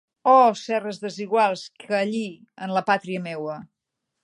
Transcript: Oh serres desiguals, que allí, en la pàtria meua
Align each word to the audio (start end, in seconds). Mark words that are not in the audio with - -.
Oh 0.35 0.53
serres 0.61 0.99
desiguals, 1.03 1.67
que 1.85 1.93
allí, 1.99 2.23
en 2.67 2.75
la 2.79 2.85
pàtria 2.91 3.25
meua 3.31 3.63